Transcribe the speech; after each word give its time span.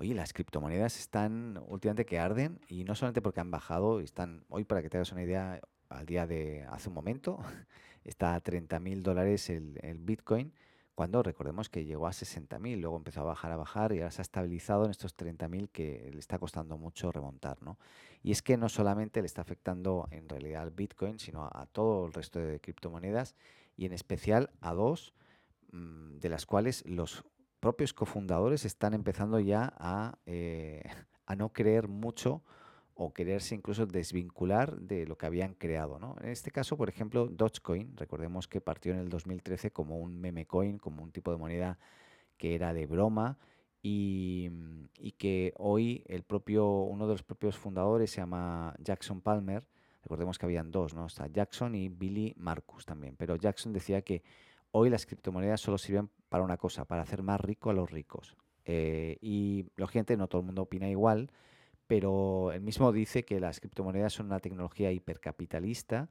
Oye, 0.00 0.14
las 0.14 0.32
criptomonedas 0.32 0.98
están 0.98 1.62
últimamente 1.68 2.06
que 2.06 2.18
arden 2.18 2.58
y 2.68 2.84
no 2.84 2.94
solamente 2.94 3.20
porque 3.20 3.40
han 3.40 3.50
bajado, 3.50 4.00
están, 4.00 4.46
hoy 4.48 4.64
para 4.64 4.80
que 4.80 4.88
te 4.88 4.96
hagas 4.96 5.12
una 5.12 5.22
idea, 5.22 5.60
al 5.90 6.06
día 6.06 6.26
de 6.26 6.64
hace 6.70 6.88
un 6.88 6.94
momento, 6.94 7.38
está 8.04 8.34
a 8.34 8.40
30 8.40 8.80
mil 8.80 9.02
dólares 9.02 9.50
el, 9.50 9.98
Bitcoin 9.98 10.54
cuando 10.94 11.22
recordemos 11.22 11.68
que 11.68 11.84
llegó 11.84 12.06
a 12.06 12.12
60.000, 12.12 12.80
luego 12.80 12.96
empezó 12.96 13.20
a 13.20 13.24
bajar, 13.24 13.52
a 13.52 13.58
bajar 13.58 13.92
y 13.92 13.98
ahora 13.98 14.10
se 14.10 14.22
ha 14.22 14.24
estabilizado 14.24 14.86
en 14.86 14.90
estos 14.90 15.14
30.000 15.18 15.68
que 15.68 16.10
le 16.10 16.18
está 16.18 16.38
costando 16.38 16.78
mucho 16.78 17.12
remontar. 17.12 17.62
¿no? 17.62 17.78
Y 18.22 18.32
es 18.32 18.40
que 18.40 18.56
no 18.56 18.70
solamente 18.70 19.20
le 19.20 19.26
está 19.26 19.42
afectando 19.42 20.08
en 20.12 20.30
realidad 20.30 20.62
al 20.62 20.70
Bitcoin, 20.70 21.18
sino 21.18 21.44
a, 21.44 21.66
todo 21.66 22.06
el 22.06 22.14
resto 22.14 22.38
de 22.38 22.58
criptomonedas 22.58 23.34
y 23.76 23.84
en 23.84 23.92
especial 23.92 24.48
a 24.62 24.72
dos 24.72 25.12
mm, 25.72 26.20
de 26.20 26.28
las 26.30 26.46
cuales 26.46 26.86
los 26.86 27.22
propios 27.60 27.92
cofundadores 27.92 28.64
están 28.64 28.94
empezando 28.94 29.38
ya 29.38 29.72
a, 29.78 30.18
eh, 30.26 30.82
a 31.26 31.36
no 31.36 31.52
creer 31.52 31.88
mucho 31.88 32.42
o 32.94 33.14
quererse 33.14 33.54
incluso 33.54 33.86
desvincular 33.86 34.78
de 34.78 35.06
lo 35.06 35.16
que 35.16 35.24
habían 35.24 35.54
creado. 35.54 35.98
¿no? 35.98 36.16
En 36.20 36.28
este 36.28 36.50
caso, 36.50 36.76
por 36.76 36.90
ejemplo, 36.90 37.28
Dogecoin, 37.28 37.96
recordemos 37.96 38.46
que 38.46 38.60
partió 38.60 38.92
en 38.92 38.98
el 38.98 39.08
2013 39.08 39.70
como 39.70 39.98
un 39.98 40.20
meme 40.20 40.46
coin, 40.46 40.76
como 40.78 41.02
un 41.02 41.10
tipo 41.10 41.30
de 41.30 41.38
moneda 41.38 41.78
que 42.36 42.54
era 42.54 42.74
de 42.74 42.86
broma 42.86 43.38
y, 43.82 44.50
que 45.18 45.54
hoy 45.56 46.04
el 46.08 46.22
propio, 46.24 46.66
uno 46.66 47.06
de 47.06 47.14
los 47.14 47.22
propios 47.22 47.56
fundadores 47.56 48.10
se 48.10 48.20
llama 48.20 48.74
Jackson 48.78 49.20
Palmer, 49.20 49.66
recordemos 50.02 50.38
que 50.38 50.46
habían 50.46 50.70
dos, 50.70 50.94
¿no? 50.94 51.06
Está 51.06 51.26
Jackson 51.26 51.74
y 51.74 51.88
Billy 51.88 52.34
Marcus 52.36 52.84
también, 52.84 53.16
pero 53.16 53.36
Jackson 53.36 53.72
decía 53.72 54.02
que 54.02 54.22
hoy 54.72 54.90
las 54.90 55.06
criptomonedas 55.06 55.60
solo 55.60 55.78
sirven 55.78 56.10
para 56.28 56.44
una 56.44 56.56
cosa, 56.56 56.84
para 56.84 57.02
hacer 57.02 57.22
más 57.22 57.40
rico 57.40 57.70
a 57.70 57.74
los 57.74 57.90
ricos. 57.90 58.36
Eh, 58.64 59.18
y 59.20 59.66
lógicamente 59.76 60.16
no 60.16 60.28
todo 60.28 60.40
el 60.40 60.46
mundo 60.46 60.62
opina 60.62 60.88
igual, 60.88 61.30
pero 61.86 62.52
él 62.52 62.60
mismo 62.60 62.92
dice 62.92 63.24
que 63.24 63.40
las 63.40 63.58
criptomonedas 63.60 64.12
son 64.12 64.26
una 64.26 64.38
tecnología 64.38 64.92
hipercapitalista 64.92 66.08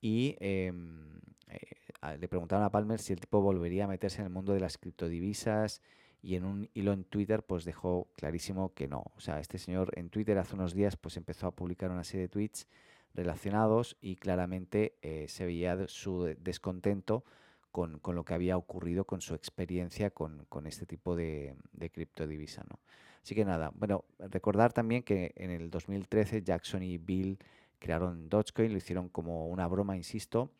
y 0.00 0.36
em, 0.40 1.20
eh, 1.48 2.16
le 2.18 2.28
preguntaron 2.28 2.64
a 2.64 2.70
Palmer 2.70 3.00
si 3.00 3.12
el 3.12 3.20
tipo 3.20 3.42
volvería 3.42 3.84
a 3.84 3.88
meterse 3.88 4.20
en 4.20 4.28
el 4.28 4.32
mundo 4.32 4.54
de 4.54 4.60
las 4.60 4.78
criptodivisas 4.78 5.82
y 6.22 6.36
en 6.36 6.44
un 6.44 6.70
hilo 6.74 6.92
en 6.92 7.04
Twitter 7.04 7.42
pues 7.42 7.64
dejó 7.64 8.08
clarísimo 8.16 8.72
que 8.72 8.88
no. 8.88 9.04
O 9.16 9.20
sea, 9.20 9.40
este 9.40 9.58
señor 9.58 9.90
en 9.96 10.10
Twitter 10.10 10.38
hace 10.38 10.54
unos 10.54 10.74
días 10.74 10.96
pues 10.96 11.16
empezó 11.16 11.48
a 11.48 11.54
publicar 11.54 11.90
una 11.90 12.04
serie 12.04 12.22
de 12.22 12.28
tweets 12.28 12.66
relacionados 13.14 13.96
y 14.00 14.16
claramente 14.16 14.96
eh, 15.02 15.26
se 15.28 15.44
veía 15.44 15.86
su 15.88 16.34
descontento 16.38 17.24
con, 17.70 18.00
lo 18.02 18.24
que 18.24 18.34
había 18.34 18.56
ocurrido 18.56 19.04
con 19.04 19.20
su 19.20 19.34
experiencia 19.34 20.10
con, 20.10 20.46
este 20.66 20.86
tipo 20.86 21.16
de, 21.16 21.54
de 21.72 21.90
criptodivisa. 21.90 22.64
¿no? 22.68 22.78
Así 23.22 23.34
que 23.34 23.44
nada, 23.44 23.70
bueno, 23.74 24.04
recordar 24.18 24.72
también 24.72 25.02
que 25.02 25.32
en 25.36 25.50
el 25.50 25.70
2013 25.70 26.42
Jackson 26.42 26.82
y 26.82 26.98
Bill 26.98 27.38
crearon 27.78 28.28
Dogecoin, 28.28 28.72
lo 28.72 28.78
hicieron 28.78 29.08
como 29.08 29.48
una 29.48 29.66
broma, 29.66 29.96
insisto, 29.96 30.52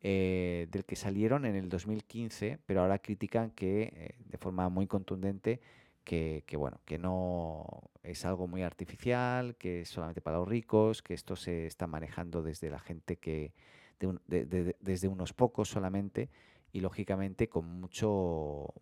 eh, 0.00 0.68
del 0.70 0.84
que 0.84 0.94
salieron 0.94 1.44
en 1.46 1.56
el 1.56 1.68
2015, 1.68 2.58
pero 2.64 2.82
ahora 2.82 2.98
critican 2.98 3.50
que 3.50 3.92
eh, 3.94 4.14
de 4.18 4.38
forma 4.38 4.68
muy 4.68 4.86
contundente 4.86 5.60
que, 6.04 6.44
bueno, 6.56 6.80
que 6.84 6.98
no 6.98 7.66
es 8.04 8.24
algo 8.24 8.46
muy 8.46 8.62
artificial, 8.62 9.56
que 9.56 9.80
es 9.80 9.88
solamente 9.88 10.20
para 10.20 10.36
los 10.36 10.46
ricos, 10.46 11.02
que 11.02 11.14
esto 11.14 11.34
se 11.34 11.66
está 11.66 11.88
manejando 11.88 12.44
desde 12.44 12.70
la 12.70 12.78
gente 12.78 13.16
que, 13.16 13.52
desde 13.98 15.08
unos 15.08 15.32
pocos 15.32 15.68
solamente, 15.68 16.30
y 16.76 16.80
lógicamente 16.80 17.48
con 17.48 17.80
mucho, 17.80 18.74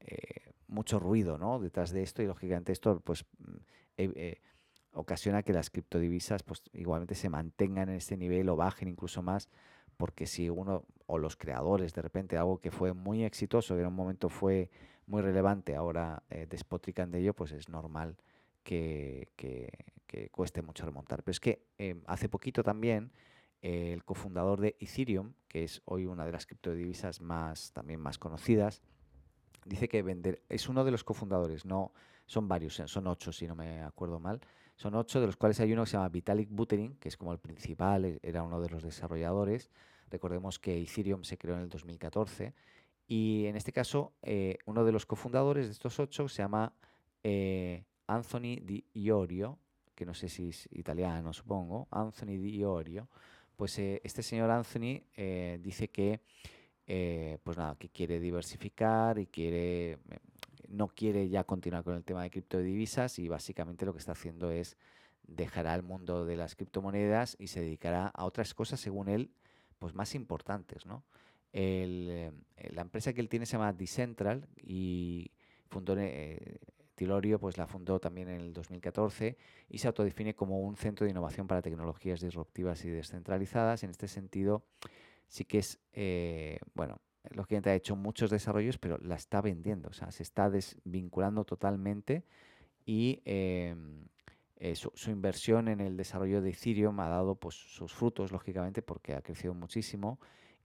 eh, 0.00 0.52
mucho 0.68 0.98
ruido 0.98 1.38
¿no? 1.38 1.58
detrás 1.58 1.90
de 1.90 2.02
esto 2.02 2.22
y 2.22 2.26
lógicamente 2.26 2.72
esto 2.72 3.00
pues 3.00 3.24
mm, 3.38 3.56
eh, 3.96 4.12
eh, 4.14 4.40
ocasiona 4.92 5.42
que 5.42 5.54
las 5.54 5.70
criptodivisas 5.70 6.42
pues 6.42 6.62
igualmente 6.74 7.14
se 7.14 7.30
mantengan 7.30 7.88
en 7.88 7.96
este 7.96 8.18
nivel 8.18 8.50
o 8.50 8.56
bajen 8.56 8.88
incluso 8.88 9.22
más 9.22 9.48
porque 9.96 10.26
si 10.26 10.50
uno 10.50 10.84
o 11.06 11.16
los 11.16 11.36
creadores 11.36 11.94
de 11.94 12.02
repente 12.02 12.36
algo 12.36 12.58
que 12.58 12.70
fue 12.70 12.92
muy 12.92 13.24
exitoso 13.24 13.74
que 13.74 13.80
en 13.80 13.86
un 13.86 13.94
momento 13.94 14.28
fue 14.28 14.70
muy 15.06 15.22
relevante 15.22 15.74
ahora 15.74 16.22
despotrican 16.48 17.10
de 17.10 17.20
ello 17.20 17.32
pues 17.34 17.52
es 17.52 17.70
normal 17.70 18.16
que, 18.62 19.30
cueste 20.32 20.60
mucho 20.60 20.84
remontar 20.84 21.22
pero 21.22 21.32
es 21.32 21.40
que 21.40 21.62
hace 22.06 22.28
poquito 22.28 22.62
también 22.62 23.10
el 23.66 24.04
cofundador 24.04 24.60
de 24.60 24.76
Ethereum, 24.78 25.32
que 25.48 25.64
es 25.64 25.82
hoy 25.86 26.06
una 26.06 26.24
de 26.24 26.30
las 26.30 26.46
criptodivisas 26.46 27.20
más, 27.20 27.72
también 27.72 27.98
más 28.00 28.16
conocidas, 28.16 28.80
dice 29.64 29.88
que 29.88 30.02
vender, 30.02 30.40
es 30.48 30.68
uno 30.68 30.84
de 30.84 30.92
los 30.92 31.02
cofundadores, 31.02 31.64
no 31.64 31.92
son 32.26 32.46
varios, 32.46 32.78
eh, 32.78 32.86
son 32.86 33.08
ocho 33.08 33.32
si 33.32 33.48
no 33.48 33.56
me 33.56 33.82
acuerdo 33.82 34.20
mal, 34.20 34.40
son 34.76 34.94
ocho 34.94 35.20
de 35.20 35.26
los 35.26 35.36
cuales 35.36 35.58
hay 35.58 35.72
uno 35.72 35.82
que 35.82 35.90
se 35.90 35.96
llama 35.96 36.08
Vitalik 36.10 36.48
Buterin, 36.48 36.94
que 36.96 37.08
es 37.08 37.16
como 37.16 37.32
el 37.32 37.40
principal, 37.40 38.04
e, 38.04 38.20
era 38.22 38.44
uno 38.44 38.60
de 38.60 38.68
los 38.68 38.84
desarrolladores. 38.84 39.70
Recordemos 40.10 40.60
que 40.60 40.80
Ethereum 40.80 41.24
se 41.24 41.36
creó 41.36 41.56
en 41.56 41.62
el 41.62 41.68
2014 41.68 42.54
y 43.08 43.46
en 43.46 43.56
este 43.56 43.72
caso 43.72 44.12
eh, 44.22 44.58
uno 44.66 44.84
de 44.84 44.92
los 44.92 45.06
cofundadores 45.06 45.66
de 45.66 45.72
estos 45.72 45.98
ocho 45.98 46.28
se 46.28 46.42
llama 46.42 46.72
eh, 47.24 47.84
Anthony 48.06 48.60
Di 48.62 48.84
Iorio, 48.94 49.58
que 49.96 50.06
no 50.06 50.14
sé 50.14 50.28
si 50.28 50.50
es 50.50 50.68
italiano, 50.70 51.32
supongo, 51.32 51.88
Anthony 51.90 52.38
Di 52.38 52.58
Iorio, 52.58 53.08
pues 53.56 53.78
eh, 53.78 54.00
este 54.04 54.22
señor 54.22 54.50
Anthony 54.50 55.02
eh, 55.16 55.58
dice 55.62 55.88
que, 55.88 56.20
eh, 56.86 57.38
pues 57.42 57.56
nada, 57.56 57.74
que 57.76 57.88
quiere 57.88 58.20
diversificar 58.20 59.18
y 59.18 59.26
quiere, 59.26 59.98
no 60.68 60.88
quiere 60.88 61.28
ya 61.28 61.44
continuar 61.44 61.82
con 61.82 61.96
el 61.96 62.04
tema 62.04 62.22
de 62.22 62.30
criptodivisas 62.30 63.18
y 63.18 63.28
básicamente 63.28 63.86
lo 63.86 63.92
que 63.92 63.98
está 63.98 64.12
haciendo 64.12 64.50
es 64.50 64.76
dejará 65.26 65.74
el 65.74 65.82
mundo 65.82 66.24
de 66.24 66.36
las 66.36 66.54
criptomonedas 66.54 67.36
y 67.40 67.48
se 67.48 67.60
dedicará 67.60 68.08
a 68.08 68.24
otras 68.24 68.54
cosas, 68.54 68.78
según 68.78 69.08
él, 69.08 69.30
pues 69.78 69.94
más 69.94 70.14
importantes, 70.14 70.86
¿no? 70.86 71.02
la 71.52 72.82
empresa 72.82 73.14
que 73.14 73.22
él 73.22 73.30
tiene 73.30 73.46
se 73.46 73.52
llama 73.52 73.72
Decentral 73.72 74.46
y 74.62 75.30
fundó 75.70 75.96
Tilorio 76.96 77.38
pues 77.38 77.56
la 77.58 77.68
fundó 77.68 78.00
también 78.00 78.28
en 78.28 78.40
el 78.40 78.52
2014 78.52 79.36
y 79.68 79.78
se 79.78 79.86
autodefine 79.86 80.34
como 80.34 80.60
un 80.60 80.76
centro 80.76 81.04
de 81.04 81.12
innovación 81.12 81.46
para 81.46 81.62
tecnologías 81.62 82.20
disruptivas 82.20 82.84
y 82.84 82.90
descentralizadas. 82.90 83.84
En 83.84 83.90
este 83.90 84.08
sentido, 84.08 84.64
sí 85.28 85.44
que 85.44 85.58
es, 85.58 85.78
eh, 85.92 86.58
bueno, 86.74 87.00
lógicamente 87.30 87.70
ha 87.70 87.74
hecho 87.74 87.94
muchos 87.94 88.30
desarrollos, 88.30 88.78
pero 88.78 88.98
la 88.98 89.14
está 89.14 89.40
vendiendo, 89.40 89.90
o 89.90 89.92
sea, 89.92 90.10
se 90.10 90.22
está 90.22 90.50
desvinculando 90.50 91.44
totalmente 91.44 92.24
y 92.84 93.20
em, 93.24 94.06
eh, 94.58 94.74
su, 94.74 95.10
inversión 95.10 95.68
en 95.68 95.80
el 95.80 95.96
desarrollo 95.96 96.40
de 96.40 96.50
Ethereum 96.50 96.98
ha 97.00 97.08
dado 97.08 97.34
pues, 97.34 97.54
sus 97.54 97.92
frutos, 97.92 98.32
lógicamente, 98.32 98.80
porque 98.80 99.14
ha 99.14 99.22
crecido 99.22 99.52
muchísimo 99.54 100.18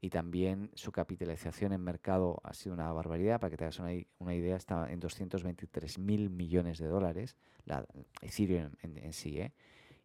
y 0.04 0.10
también 0.10 0.72
su 0.74 0.92
capitalización 0.92 1.74
en 1.74 1.82
mercado 1.82 2.42
ha 2.44 2.54
sido 2.54 2.74
una 2.74 2.92
barbaridad. 2.92 3.40
Para 3.40 3.52
que 3.52 3.58
te 3.58 3.66
hagas 3.66 3.80
una, 3.80 4.34
idea, 4.34 4.56
está 4.56 4.92
en 4.92 5.00
223 5.00 6.00
mil 6.00 6.32
millones 6.32 6.80
de 6.80 6.88
dólares, 6.88 7.36
la 7.66 7.86
Ethereum 8.22 8.72
en, 8.82 9.14
sí. 9.14 9.40
¿eh? 9.40 9.54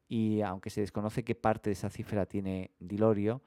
Y 0.07 0.43
aunque 0.43 0.69
se 0.69 0.83
desconoce 0.83 1.25
qué 1.25 1.35
parte 1.35 1.71
de 1.71 1.75
esa 1.75 1.89
cifra 1.89 2.27
tiene 2.27 2.73
Dilorio, 2.79 3.43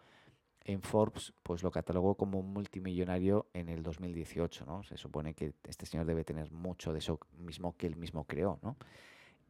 en 0.65 0.81
Forbes 0.81 1.33
pues 1.43 1.61
lo 1.61 1.69
catalogó 1.69 2.15
como 2.15 2.39
un 2.39 2.51
multimillonario 2.51 3.47
en 3.53 3.69
el 3.69 3.83
2018. 3.83 4.65
¿no? 4.65 4.83
Se 4.83 4.97
supone 4.97 5.35
que 5.35 5.53
este 5.67 5.85
señor 5.85 6.07
debe 6.07 6.23
tener 6.23 6.51
mucho 6.51 6.91
de 6.93 6.99
eso 6.99 7.19
mismo 7.37 7.77
que 7.77 7.85
él 7.85 7.95
mismo 7.95 8.25
creó. 8.25 8.59
¿no? 8.63 8.75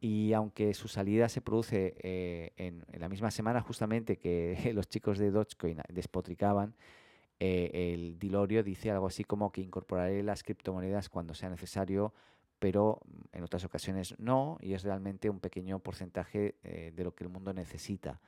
Y 0.00 0.32
aunque 0.32 0.72
su 0.72 0.88
salida 0.88 1.28
se 1.28 1.42
produce 1.42 1.94
eh, 2.02 2.52
en, 2.56 2.84
la 2.98 3.08
misma 3.08 3.30
semana 3.30 3.60
justamente 3.60 4.16
que 4.16 4.70
los 4.74 4.88
chicos 4.88 5.18
de 5.18 5.30
Dogecoin 5.30 5.82
despotricaban, 5.90 6.74
eh, 7.38 7.92
el 7.94 8.18
Dilorio 8.18 8.62
dice 8.62 8.90
algo 8.90 9.06
así 9.06 9.24
como 9.24 9.52
que 9.52 9.60
incorporaré 9.60 10.22
las 10.22 10.42
criptomonedas 10.42 11.08
cuando 11.08 11.34
sea 11.34 11.50
necesario, 11.50 12.14
pero 12.58 13.00
en 13.32 13.42
otras 13.44 13.64
ocasiones 13.64 14.14
no, 14.18 14.58
y 14.60 14.74
es 14.74 14.82
realmente 14.82 15.28
un 15.28 15.40
pequeño 15.40 15.78
porcentaje 15.78 16.56
eh, 16.62 16.92
de 16.94 17.04
lo 17.04 17.14
que 17.14 17.24
el 17.24 17.30
mundo 17.30 17.52
necesita. 17.52 18.20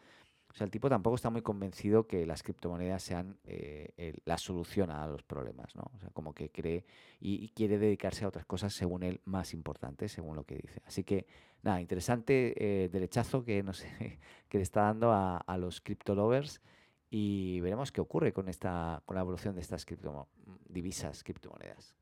O 0.53 0.55
sea, 0.55 0.67
el 0.67 0.71
tipo 0.71 0.89
tampoco 0.91 1.17
está 1.17 1.31
muy 1.31 1.41
convencido 1.41 2.07
que 2.07 2.27
las 2.27 2.43
criptomonedas 2.43 3.03
sean 3.03 3.39
eh, 3.45 4.15
la 4.27 4.37
solución 4.37 4.91
a 4.91 5.07
los 5.07 5.23
problemas, 5.23 5.75
¿no? 5.75 5.91
O 5.95 5.99
sea, 5.99 6.11
como 6.11 6.35
que 6.35 6.51
cree 6.51 6.85
y, 7.21 7.49
quiere 7.49 7.79
dedicarse 7.79 8.25
a 8.25 8.29
otras 8.29 8.45
cosas, 8.45 8.75
según 8.75 9.03
él, 9.03 9.21
más 9.25 9.55
importantes, 9.55 10.13
según 10.13 10.37
lo 10.37 10.45
que 10.45 10.57
dice. 10.57 10.83
Así 10.85 11.05
que, 11.05 11.27
nada, 11.63 11.81
interesante 11.81 12.55
eh, 12.57 12.89
derechazo 12.91 13.45
que, 13.45 13.63
no 13.63 13.73
que 14.49 14.59
le 14.59 14.63
está 14.63 14.83
dando 14.83 15.11
a, 15.11 15.39
a 15.39 15.57
los 15.57 15.81
crypto 15.81 16.15
lovers 16.15 16.61
y 17.15 17.61
veremos 17.61 17.93
qué 17.93 18.01
ocurre 18.01 18.33
con, 18.33 18.49
esta, 18.49 19.03
con 19.05 19.17
la 19.17 19.21
evolución 19.21 19.55
de 19.55 19.61
estas 19.61 19.85
cripto, 19.85 20.29
divisas, 20.67 21.23
criptomonedas. 21.23 21.95